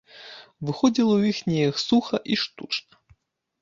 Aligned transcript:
Выходзіла 0.69 1.13
ў 1.17 1.21
іх 1.35 1.43
неяк 1.53 1.77
суха 1.87 2.17
і 2.33 2.43
штучна. 2.49 2.95